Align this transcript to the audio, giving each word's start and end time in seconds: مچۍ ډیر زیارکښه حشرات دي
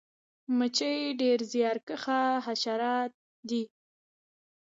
مچۍ 0.57 0.99
ډیر 1.19 1.39
زیارکښه 1.51 2.21
حشرات 2.45 3.13
دي 3.49 3.63